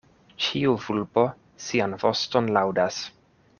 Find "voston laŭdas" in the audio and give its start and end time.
2.07-3.01